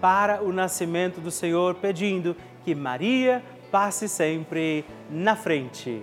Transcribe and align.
para 0.00 0.42
o 0.42 0.52
nascimento 0.52 1.20
do 1.20 1.30
Senhor, 1.30 1.74
pedindo 1.76 2.36
que 2.64 2.74
Maria 2.74 3.42
passe 3.70 4.08
sempre 4.08 4.84
na 5.10 5.36
frente. 5.36 6.02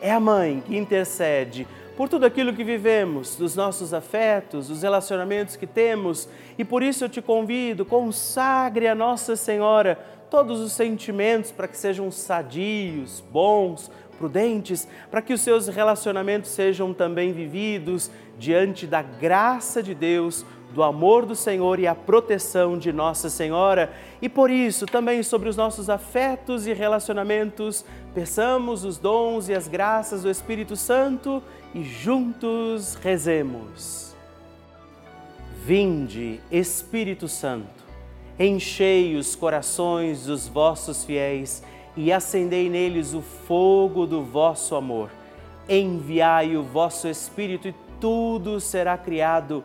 É 0.00 0.10
a 0.10 0.20
mãe 0.20 0.62
que 0.64 0.76
intercede 0.76 1.66
por 1.96 2.08
tudo 2.08 2.24
aquilo 2.24 2.52
que 2.52 2.62
vivemos, 2.62 3.34
dos 3.34 3.56
nossos 3.56 3.92
afetos, 3.92 4.68
dos 4.68 4.82
relacionamentos 4.82 5.56
que 5.56 5.66
temos, 5.66 6.28
e 6.56 6.64
por 6.64 6.80
isso 6.80 7.04
eu 7.04 7.08
te 7.08 7.20
convido, 7.20 7.84
consagre 7.84 8.86
a 8.86 8.94
Nossa 8.94 9.34
Senhora 9.34 9.98
todos 10.30 10.60
os 10.60 10.72
sentimentos 10.72 11.50
para 11.50 11.66
que 11.66 11.76
sejam 11.76 12.08
sadios, 12.12 13.20
bons, 13.32 13.90
prudentes, 14.16 14.86
para 15.10 15.20
que 15.20 15.32
os 15.32 15.40
seus 15.40 15.66
relacionamentos 15.66 16.50
sejam 16.50 16.94
também 16.94 17.32
vividos 17.32 18.10
diante 18.38 18.86
da 18.86 19.02
graça 19.02 19.82
de 19.82 19.94
Deus, 19.94 20.46
do 20.74 20.82
amor 20.82 21.24
do 21.24 21.34
Senhor 21.34 21.78
e 21.78 21.86
a 21.86 21.94
proteção 21.94 22.78
de 22.78 22.92
Nossa 22.92 23.30
Senhora. 23.30 23.92
E 24.20 24.28
por 24.28 24.50
isso, 24.50 24.86
também 24.86 25.22
sobre 25.22 25.48
os 25.48 25.56
nossos 25.56 25.88
afetos 25.88 26.66
e 26.66 26.72
relacionamentos, 26.72 27.84
peçamos 28.14 28.84
os 28.84 28.98
dons 28.98 29.48
e 29.48 29.54
as 29.54 29.66
graças 29.66 30.22
do 30.22 30.30
Espírito 30.30 30.76
Santo 30.76 31.42
e 31.74 31.82
juntos 31.82 32.94
rezemos. 32.94 34.14
Vinde, 35.64 36.40
Espírito 36.50 37.28
Santo, 37.28 37.84
enchei 38.38 39.16
os 39.16 39.34
corações 39.34 40.24
dos 40.24 40.48
vossos 40.48 41.04
fiéis 41.04 41.62
e 41.96 42.12
acendei 42.12 42.70
neles 42.70 43.12
o 43.12 43.20
fogo 43.20 44.06
do 44.06 44.22
vosso 44.22 44.74
amor. 44.74 45.10
Enviai 45.68 46.56
o 46.56 46.62
vosso 46.62 47.08
Espírito 47.08 47.68
e 47.68 47.74
tudo 48.00 48.60
será 48.60 48.96
criado 48.96 49.64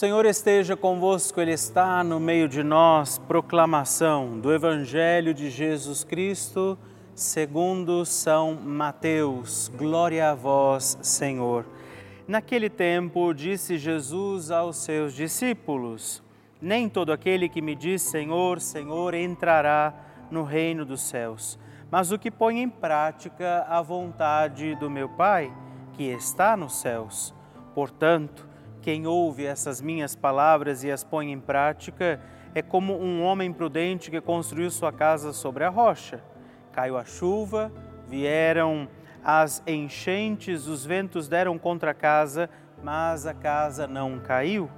Senhor 0.00 0.24
esteja 0.24 0.78
convosco, 0.78 1.42
Ele 1.42 1.52
está 1.52 2.02
no 2.02 2.18
meio 2.18 2.48
de 2.48 2.62
nós. 2.62 3.18
Proclamação 3.18 4.40
do 4.40 4.50
Evangelho 4.50 5.34
de 5.34 5.50
Jesus 5.50 6.04
Cristo, 6.04 6.78
segundo 7.14 8.06
São 8.06 8.54
Mateus. 8.54 9.70
Glória 9.76 10.30
a 10.30 10.34
vós, 10.34 10.96
Senhor. 11.02 11.66
Naquele 12.26 12.70
tempo, 12.70 13.34
disse 13.34 13.76
Jesus 13.76 14.50
aos 14.50 14.78
seus 14.78 15.12
discípulos: 15.12 16.22
Nem 16.62 16.88
todo 16.88 17.12
aquele 17.12 17.46
que 17.46 17.60
me 17.60 17.74
diz 17.74 18.00
Senhor, 18.00 18.58
Senhor 18.58 19.12
entrará 19.12 19.92
no 20.30 20.44
reino 20.44 20.86
dos 20.86 21.02
céus, 21.02 21.58
mas 21.90 22.10
o 22.10 22.18
que 22.18 22.30
põe 22.30 22.62
em 22.62 22.70
prática 22.70 23.66
a 23.68 23.82
vontade 23.82 24.74
do 24.76 24.88
meu 24.88 25.10
Pai, 25.10 25.52
que 25.92 26.04
está 26.04 26.56
nos 26.56 26.80
céus. 26.80 27.34
Portanto, 27.74 28.48
quem 28.80 29.06
ouve 29.06 29.44
essas 29.44 29.80
minhas 29.80 30.16
palavras 30.16 30.82
e 30.82 30.90
as 30.90 31.04
põe 31.04 31.30
em 31.30 31.38
prática 31.38 32.20
é 32.54 32.62
como 32.62 32.98
um 32.98 33.22
homem 33.22 33.52
prudente 33.52 34.10
que 34.10 34.20
construiu 34.20 34.70
sua 34.70 34.92
casa 34.92 35.32
sobre 35.32 35.64
a 35.64 35.68
rocha. 35.68 36.22
Caiu 36.72 36.96
a 36.96 37.04
chuva, 37.04 37.70
vieram 38.08 38.88
as 39.22 39.62
enchentes, 39.66 40.66
os 40.66 40.84
ventos 40.84 41.28
deram 41.28 41.58
contra 41.58 41.90
a 41.90 41.94
casa, 41.94 42.48
mas 42.82 43.26
a 43.26 43.34
casa 43.34 43.86
não 43.86 44.18
caiu, 44.18 44.70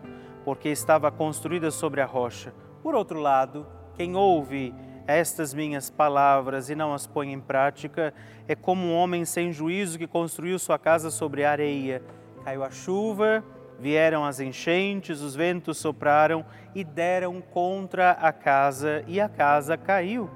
porque 0.44 0.68
estava 0.68 1.10
construída 1.10 1.70
sobre 1.70 2.00
a 2.00 2.06
rocha. 2.06 2.52
Por 2.82 2.94
outro 2.94 3.20
lado, 3.20 3.66
quem 3.94 4.16
ouve 4.16 4.74
estas 5.06 5.54
minhas 5.54 5.90
palavras 5.90 6.70
e 6.70 6.74
não 6.74 6.92
as 6.92 7.06
põe 7.06 7.32
em 7.32 7.40
prática 7.40 8.12
é 8.48 8.54
como 8.54 8.86
um 8.86 8.94
homem 8.94 9.24
sem 9.24 9.52
juízo 9.52 9.98
que 9.98 10.06
construiu 10.06 10.58
sua 10.58 10.78
casa 10.78 11.10
sobre 11.10 11.44
a 11.44 11.50
areia. 11.50 12.02
Caiu 12.44 12.64
a 12.64 12.70
chuva, 12.70 13.44
Vieram 13.82 14.24
as 14.24 14.38
enchentes, 14.38 15.20
os 15.20 15.34
ventos 15.34 15.76
sopraram 15.76 16.44
e 16.72 16.84
deram 16.84 17.40
contra 17.40 18.12
a 18.12 18.32
casa, 18.32 19.02
e 19.08 19.20
a 19.20 19.28
casa 19.28 19.76
caiu, 19.76 20.30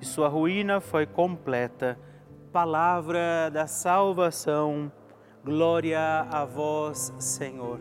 e 0.00 0.06
sua 0.06 0.28
ruína 0.28 0.80
foi 0.80 1.04
completa. 1.04 1.98
Palavra 2.50 3.50
da 3.52 3.66
salvação, 3.66 4.90
glória 5.44 6.26
a 6.30 6.46
vós, 6.46 7.12
Senhor. 7.18 7.80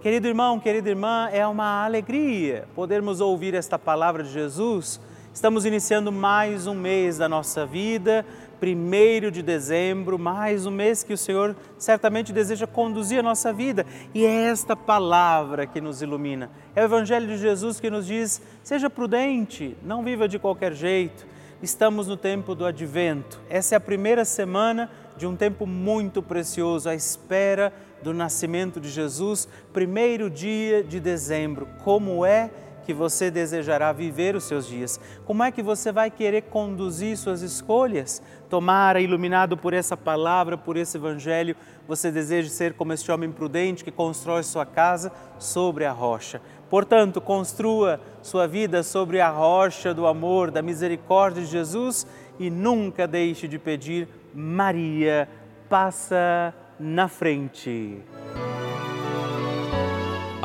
Querido 0.00 0.26
irmão, 0.26 0.58
querida 0.58 0.88
irmã, 0.88 1.28
é 1.30 1.46
uma 1.46 1.84
alegria 1.84 2.66
podermos 2.74 3.20
ouvir 3.20 3.54
esta 3.54 3.78
palavra 3.78 4.24
de 4.24 4.32
Jesus. 4.32 5.00
Estamos 5.32 5.66
iniciando 5.66 6.10
mais 6.10 6.66
um 6.66 6.74
mês 6.74 7.18
da 7.18 7.28
nossa 7.28 7.64
vida 7.64 8.26
1 8.60 9.30
de 9.30 9.42
dezembro, 9.42 10.18
mais 10.18 10.66
um 10.66 10.70
mês 10.70 11.02
que 11.02 11.12
o 11.12 11.18
Senhor 11.18 11.54
certamente 11.78 12.32
deseja 12.32 12.66
conduzir 12.66 13.20
a 13.20 13.22
nossa 13.22 13.52
vida. 13.52 13.86
E 14.12 14.24
é 14.24 14.50
esta 14.50 14.74
palavra 14.74 15.66
que 15.66 15.80
nos 15.80 16.02
ilumina. 16.02 16.50
É 16.74 16.82
o 16.82 16.84
Evangelho 16.84 17.26
de 17.26 17.38
Jesus 17.38 17.78
que 17.78 17.90
nos 17.90 18.06
diz: 18.06 18.42
seja 18.62 18.90
prudente, 18.90 19.76
não 19.82 20.02
viva 20.02 20.28
de 20.28 20.38
qualquer 20.38 20.72
jeito. 20.72 21.26
Estamos 21.62 22.06
no 22.06 22.16
tempo 22.16 22.54
do 22.54 22.64
advento. 22.64 23.40
Essa 23.48 23.74
é 23.74 23.78
a 23.78 23.80
primeira 23.80 24.24
semana 24.24 24.90
de 25.16 25.26
um 25.26 25.34
tempo 25.34 25.66
muito 25.66 26.22
precioso, 26.22 26.88
à 26.88 26.94
espera 26.94 27.72
do 28.02 28.14
nascimento 28.14 28.80
de 28.80 28.88
Jesus, 28.88 29.48
primeiro 29.72 30.30
dia 30.30 30.84
de 30.84 31.00
dezembro. 31.00 31.66
Como 31.82 32.24
é 32.24 32.50
que 32.88 32.94
você 32.94 33.30
desejará 33.30 33.92
viver 33.92 34.34
os 34.34 34.44
seus 34.44 34.66
dias? 34.66 34.98
Como 35.26 35.42
é 35.42 35.52
que 35.52 35.62
você 35.62 35.92
vai 35.92 36.10
querer 36.10 36.44
conduzir 36.44 37.18
suas 37.18 37.42
escolhas? 37.42 38.22
Tomara, 38.48 38.98
iluminado 38.98 39.58
por 39.58 39.74
essa 39.74 39.94
palavra, 39.94 40.56
por 40.56 40.74
esse 40.74 40.96
evangelho, 40.96 41.54
você 41.86 42.10
deseja 42.10 42.48
ser 42.48 42.72
como 42.72 42.94
este 42.94 43.12
homem 43.12 43.30
prudente 43.30 43.84
que 43.84 43.90
constrói 43.90 44.42
sua 44.42 44.64
casa 44.64 45.12
sobre 45.38 45.84
a 45.84 45.92
rocha. 45.92 46.40
Portanto, 46.70 47.20
construa 47.20 48.00
sua 48.22 48.46
vida 48.46 48.82
sobre 48.82 49.20
a 49.20 49.28
rocha 49.28 49.92
do 49.92 50.06
amor, 50.06 50.50
da 50.50 50.62
misericórdia 50.62 51.42
de 51.42 51.50
Jesus 51.50 52.06
e 52.38 52.48
nunca 52.48 53.06
deixe 53.06 53.46
de 53.46 53.58
pedir 53.58 54.08
Maria, 54.32 55.28
passa 55.68 56.54
na 56.80 57.06
frente. 57.06 58.02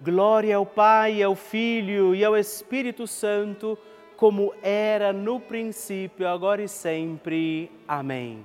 Glória 0.00 0.56
ao 0.56 0.64
Pai, 0.64 1.20
ao 1.22 1.34
Filho 1.34 2.14
e 2.14 2.24
ao 2.24 2.36
Espírito 2.36 3.04
Santo, 3.04 3.76
como 4.16 4.54
era 4.62 5.12
no 5.12 5.40
princípio, 5.40 6.28
agora 6.28 6.62
e 6.62 6.68
sempre. 6.68 7.68
Amém. 7.86 8.44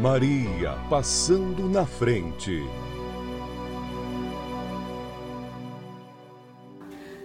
Maria 0.00 0.78
passando 0.88 1.68
na 1.68 1.84
frente. 1.84 2.62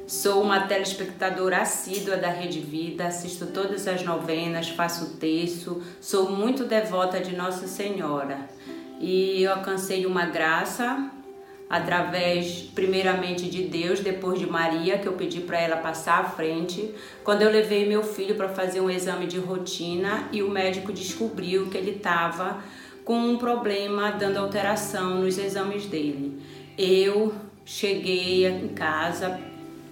Sou 0.07 0.41
uma 0.41 0.67
telespectadora 0.67 1.61
assídua 1.61 2.17
da 2.17 2.29
Rede 2.29 2.61
Vida, 2.61 3.05
assisto 3.05 3.45
todas 3.47 3.87
as 3.87 4.03
novenas, 4.03 4.69
faço 4.69 5.17
texto, 5.17 5.83
sou 6.01 6.31
muito 6.31 6.65
devota 6.65 7.19
de 7.19 7.35
Nossa 7.35 7.67
Senhora. 7.67 8.49
E 8.99 9.43
eu 9.43 9.53
alcancei 9.53 10.05
uma 10.05 10.25
graça 10.25 11.11
através, 11.69 12.69
primeiramente, 12.75 13.49
de 13.49 13.63
Deus, 13.63 13.99
depois 13.99 14.39
de 14.39 14.45
Maria, 14.45 14.97
que 14.97 15.07
eu 15.07 15.13
pedi 15.13 15.41
para 15.41 15.59
ela 15.59 15.77
passar 15.77 16.21
à 16.21 16.29
frente, 16.29 16.93
quando 17.23 17.41
eu 17.41 17.51
levei 17.51 17.87
meu 17.87 18.03
filho 18.03 18.35
para 18.35 18.49
fazer 18.49 18.81
um 18.81 18.89
exame 18.89 19.25
de 19.25 19.39
rotina 19.39 20.29
e 20.31 20.43
o 20.43 20.49
médico 20.49 20.93
descobriu 20.93 21.67
que 21.67 21.77
ele 21.77 21.91
estava 21.91 22.63
com 23.03 23.17
um 23.17 23.37
problema 23.37 24.11
dando 24.11 24.37
alteração 24.37 25.21
nos 25.21 25.37
exames 25.37 25.85
dele. 25.85 26.39
Eu 26.77 27.33
cheguei 27.63 28.45
em 28.47 28.67
casa, 28.69 29.39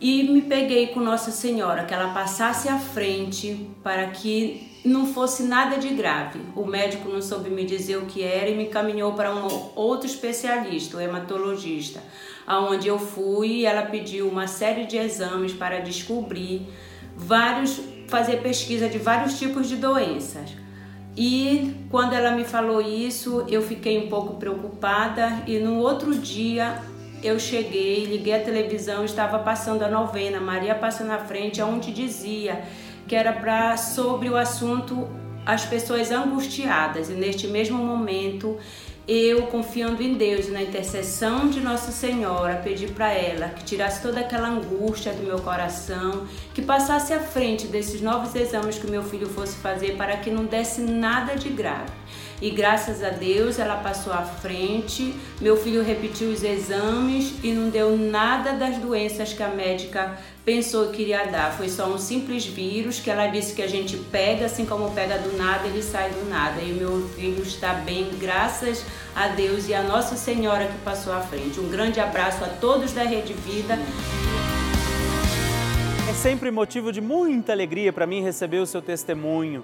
e 0.03 0.23
me 0.23 0.41
peguei 0.41 0.87
com 0.87 0.99
Nossa 0.99 1.31
Senhora, 1.31 1.85
que 1.85 1.93
ela 1.93 2.13
passasse 2.13 2.67
à 2.67 2.77
frente 2.77 3.69
para 3.81 4.07
que 4.07 4.72
não 4.83 5.05
fosse 5.05 5.43
nada 5.43 5.77
de 5.77 5.89
grave. 5.89 6.39
O 6.55 6.65
médico 6.65 7.09
não 7.09 7.21
soube 7.21 7.49
me 7.49 7.63
dizer 7.63 7.97
o 7.97 8.05
que 8.05 8.21
era 8.21 8.49
e 8.49 8.55
me 8.55 8.67
caminhou 8.67 9.13
para 9.13 9.33
um 9.33 9.47
outro 9.75 10.07
especialista, 10.07 10.97
o 10.97 11.01
hematologista, 11.01 12.01
aonde 12.45 12.87
eu 12.87 12.99
fui 12.99 13.47
e 13.47 13.65
ela 13.65 13.83
pediu 13.83 14.27
uma 14.27 14.47
série 14.47 14.85
de 14.85 14.97
exames 14.97 15.53
para 15.53 15.79
descobrir 15.79 16.67
vários, 17.15 17.79
fazer 18.07 18.41
pesquisa 18.41 18.89
de 18.89 18.97
vários 18.97 19.39
tipos 19.39 19.69
de 19.69 19.77
doenças. 19.77 20.51
E 21.15 21.75
quando 21.89 22.13
ela 22.13 22.31
me 22.31 22.43
falou 22.43 22.81
isso, 22.81 23.45
eu 23.47 23.61
fiquei 23.61 24.03
um 24.03 24.09
pouco 24.09 24.35
preocupada 24.35 25.43
e 25.45 25.59
no 25.59 25.77
outro 25.77 26.13
dia 26.15 26.81
eu 27.21 27.39
cheguei, 27.39 28.03
liguei 28.05 28.33
a 28.33 28.39
televisão, 28.39 29.05
estava 29.05 29.39
passando 29.39 29.83
a 29.83 29.89
novena, 29.89 30.41
Maria 30.41 30.75
passa 30.75 31.05
na 31.05 31.19
frente, 31.19 31.61
onde 31.61 31.93
dizia 31.93 32.63
que 33.07 33.15
era 33.15 33.33
para 33.33 33.77
sobre 33.77 34.29
o 34.29 34.37
assunto 34.37 35.07
as 35.45 35.65
pessoas 35.65 36.11
angustiadas. 36.11 37.09
E 37.09 37.13
neste 37.13 37.47
mesmo 37.47 37.77
momento, 37.77 38.57
eu 39.07 39.47
confiando 39.47 40.01
em 40.01 40.13
Deus, 40.13 40.47
na 40.49 40.61
intercessão 40.61 41.49
de 41.49 41.59
Nossa 41.59 41.91
Senhora, 41.91 42.61
pedi 42.63 42.87
para 42.87 43.11
ela 43.11 43.49
que 43.49 43.63
tirasse 43.63 44.01
toda 44.01 44.21
aquela 44.21 44.47
angústia 44.47 45.11
do 45.11 45.23
meu 45.23 45.39
coração, 45.39 46.25
que 46.53 46.61
passasse 46.61 47.13
à 47.13 47.19
frente 47.19 47.67
desses 47.67 47.99
novos 47.99 48.33
exames 48.33 48.77
que 48.77 48.89
meu 48.89 49.03
filho 49.03 49.27
fosse 49.27 49.57
fazer 49.57 49.97
para 49.97 50.15
que 50.17 50.31
não 50.31 50.45
desse 50.45 50.81
nada 50.81 51.35
de 51.35 51.49
grave. 51.49 52.02
E 52.43 52.49
graças 52.49 53.01
a 53.01 53.09
Deus 53.09 53.57
ela 53.57 53.77
passou 53.77 54.11
à 54.11 54.21
frente. 54.21 55.15
Meu 55.39 55.55
filho 55.55 55.81
repetiu 55.81 56.27
os 56.27 56.43
exames 56.43 57.35
e 57.41 57.53
não 57.53 57.69
deu 57.69 57.97
nada 57.97 58.51
das 58.51 58.75
doenças 58.79 59.31
que 59.31 59.41
a 59.41 59.47
médica 59.47 60.19
pensou 60.43 60.89
que 60.89 61.03
iria 61.03 61.25
dar. 61.27 61.53
Foi 61.53 61.69
só 61.69 61.87
um 61.87 61.97
simples 61.97 62.45
vírus 62.45 62.99
que 62.99 63.09
ela 63.09 63.27
disse 63.27 63.53
que 63.53 63.61
a 63.61 63.67
gente 63.67 63.95
pega, 63.95 64.47
assim 64.47 64.65
como 64.65 64.91
pega 64.91 65.17
do 65.19 65.37
nada, 65.37 65.69
ele 65.69 65.81
sai 65.81 66.09
do 66.09 66.29
nada. 66.29 66.59
E 66.59 66.73
meu 66.73 67.07
filho 67.15 67.41
está 67.41 67.75
bem, 67.75 68.09
graças 68.19 68.83
a 69.15 69.29
Deus 69.29 69.69
e 69.69 69.73
a 69.73 69.81
Nossa 69.81 70.17
Senhora 70.17 70.67
que 70.67 70.77
passou 70.79 71.13
à 71.13 71.21
frente. 71.21 71.61
Um 71.61 71.69
grande 71.69 72.01
abraço 72.01 72.43
a 72.43 72.49
todos 72.49 72.91
da 72.91 73.03
Rede 73.03 73.31
Vida. 73.31 73.79
É 76.09 76.13
sempre 76.13 76.51
motivo 76.51 76.91
de 76.91 76.99
muita 76.99 77.53
alegria 77.53 77.93
para 77.93 78.05
mim 78.05 78.21
receber 78.21 78.57
o 78.57 78.65
seu 78.65 78.81
testemunho. 78.81 79.63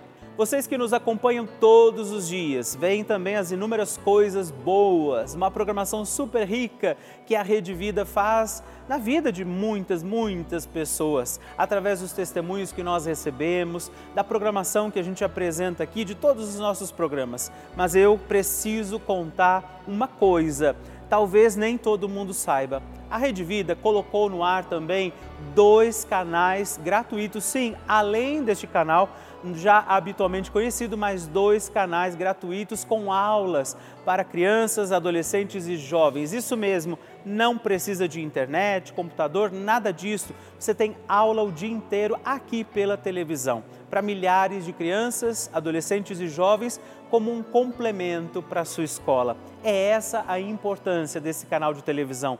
Vocês 0.37 0.65
que 0.65 0.77
nos 0.77 0.93
acompanham 0.93 1.45
todos 1.59 2.09
os 2.09 2.29
dias, 2.29 2.73
veem 2.73 3.03
também 3.03 3.35
as 3.35 3.51
inúmeras 3.51 3.97
coisas 3.97 4.49
boas, 4.49 5.35
uma 5.35 5.51
programação 5.51 6.05
super 6.05 6.47
rica 6.47 6.95
que 7.27 7.35
a 7.35 7.43
Rede 7.43 7.73
Vida 7.73 8.05
faz 8.05 8.63
na 8.87 8.97
vida 8.97 9.29
de 9.29 9.43
muitas, 9.43 10.01
muitas 10.01 10.65
pessoas, 10.65 11.37
através 11.57 11.99
dos 11.99 12.13
testemunhos 12.13 12.71
que 12.71 12.81
nós 12.81 13.05
recebemos, 13.05 13.91
da 14.15 14.23
programação 14.23 14.89
que 14.89 14.99
a 14.99 15.03
gente 15.03 15.21
apresenta 15.21 15.83
aqui, 15.83 16.05
de 16.05 16.15
todos 16.15 16.47
os 16.47 16.59
nossos 16.59 16.91
programas. 16.91 17.51
Mas 17.75 17.93
eu 17.93 18.17
preciso 18.17 18.99
contar 18.99 19.83
uma 19.85 20.07
coisa, 20.07 20.77
talvez 21.11 21.57
nem 21.57 21.77
todo 21.77 22.07
mundo 22.07 22.33
saiba. 22.33 22.81
A 23.09 23.17
Rede 23.17 23.43
Vida 23.43 23.75
colocou 23.75 24.29
no 24.29 24.45
ar 24.45 24.63
também 24.63 25.11
dois 25.53 26.05
canais 26.05 26.79
gratuitos, 26.81 27.43
sim, 27.43 27.75
além 27.85 28.41
deste 28.41 28.65
canal 28.65 29.09
já 29.55 29.79
habitualmente 29.79 30.49
conhecido, 30.49 30.97
mais 30.97 31.27
dois 31.27 31.67
canais 31.67 32.15
gratuitos 32.15 32.85
com 32.85 33.11
aulas 33.11 33.75
para 34.05 34.23
crianças, 34.23 34.93
adolescentes 34.93 35.67
e 35.67 35.75
jovens. 35.75 36.31
Isso 36.31 36.55
mesmo, 36.55 36.97
não 37.25 37.57
precisa 37.57 38.07
de 38.07 38.21
internet, 38.21 38.93
computador, 38.93 39.51
nada 39.51 39.91
disso. 39.91 40.33
Você 40.57 40.73
tem 40.73 40.95
aula 41.09 41.43
o 41.43 41.51
dia 41.51 41.71
inteiro 41.71 42.17
aqui 42.23 42.63
pela 42.63 42.95
televisão 42.95 43.65
para 43.91 44.01
milhares 44.01 44.63
de 44.63 44.71
crianças, 44.71 45.51
adolescentes 45.53 46.21
e 46.21 46.29
jovens 46.29 46.79
como 47.09 47.29
um 47.29 47.43
complemento 47.43 48.41
para 48.41 48.61
a 48.61 48.65
sua 48.65 48.85
escola. 48.85 49.35
É 49.61 49.89
essa 49.89 50.23
a 50.29 50.39
importância 50.39 51.19
desse 51.19 51.45
canal 51.45 51.73
de 51.73 51.83
televisão. 51.83 52.39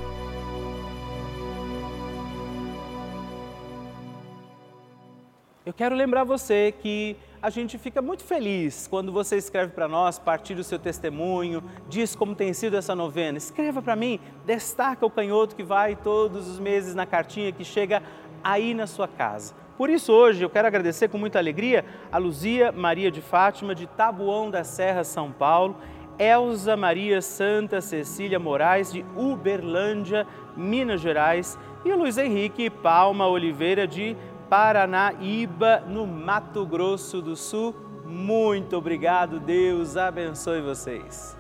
Eu 5.69 5.73
quero 5.73 5.95
lembrar 5.95 6.23
você 6.23 6.73
que 6.75 7.15
a 7.39 7.51
gente 7.51 7.77
fica 7.77 8.01
muito 8.01 8.23
feliz 8.23 8.88
quando 8.88 9.12
você 9.12 9.38
escreve 9.38 9.71
para 9.71 9.88
nós, 9.88 10.17
partilha 10.17 10.62
o 10.62 10.63
seu 10.63 10.79
testemunho, 10.79 11.63
diz 11.88 12.15
como 12.15 12.34
tem 12.34 12.51
sido 12.53 12.75
essa 12.75 12.95
novena. 12.95 13.38
Escreva 13.38 13.79
para 13.79 13.95
mim, 13.95 14.19
destaca 14.47 15.05
o 15.05 15.12
canhoto 15.12 15.55
que 15.55 15.62
vai 15.62 15.95
todos 15.95 16.47
os 16.47 16.58
meses 16.58 16.95
na 16.95 17.05
cartinha 17.05 17.51
que 17.51 17.63
chega 17.63 18.01
aí 18.43 18.73
na 18.73 18.88
sua 18.88 19.08
casa. 19.08 19.53
Por 19.77 19.91
isso, 19.91 20.12
hoje 20.12 20.41
eu 20.41 20.49
quero 20.49 20.67
agradecer 20.67 21.08
com 21.08 21.19
muita 21.19 21.38
alegria 21.38 21.86
a 22.12 22.17
Luzia 22.17 22.71
Maria 22.71 23.12
de 23.12 23.21
Fátima, 23.21 23.75
de 23.75 23.86
Tabuão 23.86 24.49
da 24.49 24.63
Serra, 24.63 25.03
São 25.03 25.32
Paulo, 25.32 25.77
Elza 26.17 26.75
Maria 26.75 27.21
Santa 27.21 27.79
Cecília 27.79 28.39
Moraes, 28.39 28.91
de 28.91 29.05
Uberlândia, 29.15 30.25
Minas 30.58 30.99
Gerais, 30.99 31.60
e 31.86 31.93
Luiz 31.93 32.17
Henrique 32.17 32.69
Palma 32.69 33.27
Oliveira, 33.27 33.88
de 33.88 34.17
Paranaíba, 34.50 35.84
no 35.88 36.08
Mato 36.08 36.66
Grosso 36.66 37.22
do 37.22 37.36
Sul. 37.36 37.76
Muito 38.04 38.76
obrigado, 38.76 39.40
Deus 39.40 39.96
abençoe 39.96 40.60
vocês. 40.60 41.38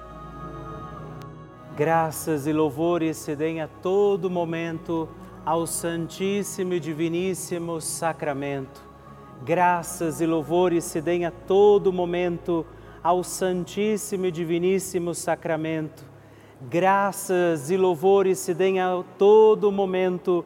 Graças 1.75 2.45
e 2.45 2.53
louvores 2.53 3.17
se 3.17 3.35
deem 3.35 3.61
a 3.61 3.67
todo 3.67 4.29
momento 4.29 5.09
ao 5.43 5.65
Santíssimo 5.65 6.73
e 6.73 6.79
Diviníssimo 6.79 7.81
Sacramento. 7.81 8.79
Graças 9.43 10.21
e 10.21 10.27
louvores 10.27 10.83
se 10.83 11.01
deem 11.01 11.25
a 11.25 11.31
todo 11.31 11.91
momento 11.91 12.63
ao 13.01 13.23
Santíssimo 13.23 14.27
e 14.27 14.31
Diviníssimo 14.31 15.15
Sacramento. 15.15 16.05
Graças 16.69 17.71
e 17.71 17.77
louvores 17.77 18.37
se 18.37 18.53
deem 18.53 18.79
a 18.79 19.03
todo 19.17 19.71
momento 19.71 20.45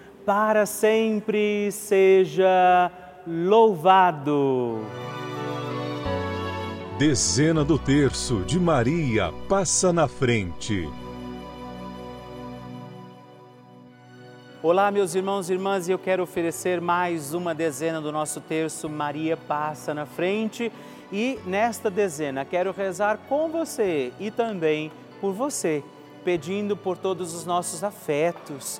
para 0.25 0.65
sempre 0.65 1.71
seja 1.71 2.91
louvado. 3.25 4.79
Dezena 6.97 7.63
do 7.63 7.79
terço 7.79 8.41
de 8.41 8.59
Maria 8.59 9.33
passa 9.49 9.91
na 9.91 10.07
frente. 10.07 10.87
Olá, 14.63 14.91
meus 14.91 15.15
irmãos 15.15 15.49
e 15.49 15.53
irmãs, 15.53 15.87
e 15.87 15.91
eu 15.91 15.97
quero 15.97 16.21
oferecer 16.21 16.79
mais 16.79 17.33
uma 17.33 17.55
dezena 17.55 17.99
do 17.99 18.11
nosso 18.11 18.39
terço 18.39 18.87
Maria 18.87 19.35
passa 19.35 19.91
na 19.91 20.05
frente. 20.05 20.71
E 21.11 21.39
nesta 21.45 21.89
dezena 21.89 22.45
quero 22.45 22.71
rezar 22.71 23.17
com 23.27 23.49
você 23.49 24.13
e 24.19 24.29
também 24.29 24.91
por 25.19 25.33
você, 25.33 25.83
pedindo 26.23 26.77
por 26.77 26.95
todos 26.95 27.33
os 27.33 27.43
nossos 27.43 27.83
afetos, 27.83 28.79